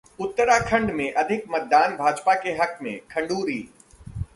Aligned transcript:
उत्तराखंड 0.19 0.91
में 0.91 1.11
अधिक 1.13 1.43
मतदान 1.49 1.95
भाजपा 1.97 2.33
के 2.35 2.51
हक 2.51 2.77
में: 2.81 2.99
खंडूरी 3.11 3.61